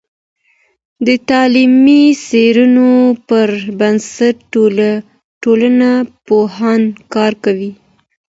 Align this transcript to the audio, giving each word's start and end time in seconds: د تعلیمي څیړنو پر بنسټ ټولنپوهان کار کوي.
د 1.05 1.09
تعلیمي 1.29 2.03
څیړنو 2.25 2.91
پر 3.27 3.49
بنسټ 3.79 4.35
ټولنپوهان 5.43 6.81
کار 7.13 7.33
کوي. 7.43 7.71